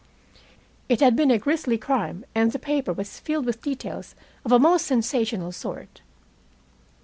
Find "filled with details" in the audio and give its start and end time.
3.19-4.15